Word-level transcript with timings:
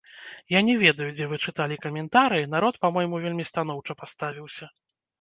Я 0.53 0.61
не 0.69 0.75
ведаю, 0.83 1.09
дзе 1.17 1.27
вы 1.33 1.39
чыталі 1.51 1.77
каментарыі, 1.85 2.49
народ 2.57 2.83
па-мойму 2.87 3.23
вельмі 3.29 3.49
станоўча 3.53 3.93
паставіўся. 4.05 4.65